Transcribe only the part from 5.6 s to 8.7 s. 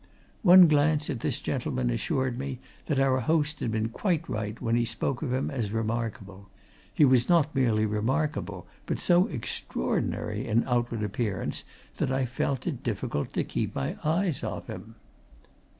remarkable he was not merely remarkable,